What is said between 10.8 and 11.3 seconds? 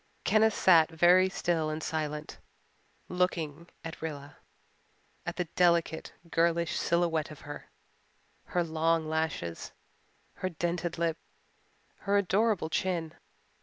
lip,